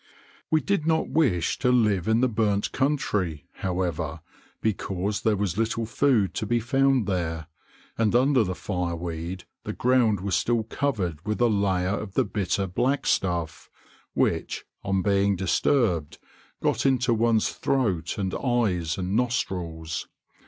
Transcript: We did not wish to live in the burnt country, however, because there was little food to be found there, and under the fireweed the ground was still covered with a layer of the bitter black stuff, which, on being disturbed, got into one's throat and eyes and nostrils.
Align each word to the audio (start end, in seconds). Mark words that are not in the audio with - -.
We 0.49 0.61
did 0.61 0.87
not 0.87 1.09
wish 1.09 1.59
to 1.59 1.71
live 1.71 2.07
in 2.07 2.21
the 2.21 2.27
burnt 2.27 2.71
country, 2.71 3.45
however, 3.57 4.21
because 4.59 5.21
there 5.21 5.35
was 5.37 5.59
little 5.59 5.85
food 5.85 6.33
to 6.33 6.47
be 6.47 6.59
found 6.59 7.05
there, 7.05 7.45
and 7.99 8.15
under 8.15 8.43
the 8.43 8.55
fireweed 8.55 9.43
the 9.63 9.73
ground 9.73 10.21
was 10.21 10.35
still 10.35 10.63
covered 10.63 11.23
with 11.23 11.39
a 11.39 11.45
layer 11.45 11.89
of 11.95 12.15
the 12.15 12.25
bitter 12.25 12.65
black 12.65 13.05
stuff, 13.05 13.69
which, 14.15 14.65
on 14.83 15.03
being 15.03 15.35
disturbed, 15.35 16.17
got 16.63 16.83
into 16.83 17.13
one's 17.13 17.49
throat 17.51 18.17
and 18.17 18.33
eyes 18.33 18.97
and 18.97 19.15
nostrils. 19.15 20.07